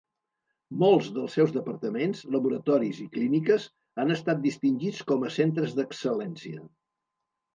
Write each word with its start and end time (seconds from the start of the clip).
Molts 0.83 1.09
dels 1.17 1.33
seus 1.37 1.51
departaments, 1.57 2.23
laboratoris 2.35 3.01
i 3.03 3.05
clíniques 3.17 3.67
han 4.03 4.13
estat 4.15 4.41
distingits 4.47 5.03
com 5.11 5.27
a 5.27 5.31
Centres 5.39 5.75
d'Excel·lència. 5.81 6.65